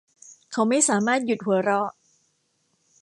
[0.51, 1.89] เขาไม่สามารถหยุดหัวเราะ